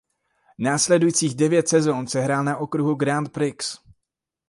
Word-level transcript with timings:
Následujících 0.59 1.35
devět 1.35 1.67
sezón 1.67 2.07
se 2.07 2.21
hrál 2.21 2.43
na 2.43 2.57
okruhu 2.57 2.95
Grand 2.95 3.29
Prix. 3.31 3.63